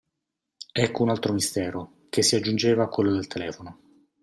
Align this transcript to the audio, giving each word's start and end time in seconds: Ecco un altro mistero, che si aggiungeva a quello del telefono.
Ecco 0.73 1.03
un 1.03 1.09
altro 1.11 1.31
mistero, 1.31 2.07
che 2.09 2.23
si 2.23 2.35
aggiungeva 2.35 2.85
a 2.85 2.87
quello 2.87 3.11
del 3.11 3.27
telefono. 3.27 3.77